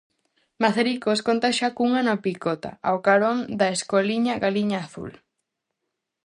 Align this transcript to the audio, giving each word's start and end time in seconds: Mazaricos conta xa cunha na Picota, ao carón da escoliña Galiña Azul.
Mazaricos 0.63 1.19
conta 1.27 1.49
xa 1.57 1.69
cunha 1.77 2.01
na 2.07 2.15
Picota, 2.25 2.71
ao 2.87 2.97
carón 3.07 3.37
da 3.59 3.67
escoliña 3.77 4.33
Galiña 4.43 4.79
Azul. 4.87 5.11